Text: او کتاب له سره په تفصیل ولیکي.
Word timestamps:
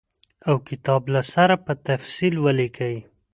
او 0.49 0.55
کتاب 0.69 1.01
له 1.13 1.21
سره 1.33 1.55
په 1.65 1.73
تفصیل 1.87 2.35
ولیکي. 2.45 2.95